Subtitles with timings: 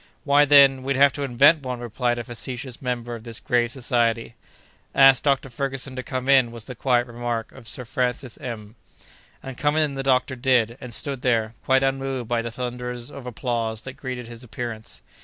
[0.23, 4.33] "Why, then, we'd have to invent one!" replied a facetious member of this grave Society.
[4.95, 5.47] "Ask Dr.
[5.47, 8.73] Ferguson to come in," was the quiet remark of Sir Francis M——.
[9.43, 13.27] And come in the doctor did, and stood there, quite unmoved by the thunders of
[13.27, 15.03] applause that greeted his appearance.